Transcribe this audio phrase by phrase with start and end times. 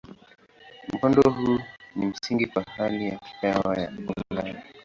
[0.93, 1.59] Mkondo huu
[1.95, 3.91] ni msingi kwa hali ya hewa ya
[4.31, 4.63] Ulaya.